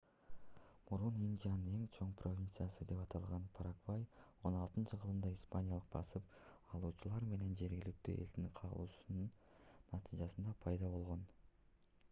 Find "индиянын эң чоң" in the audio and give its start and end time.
1.23-2.13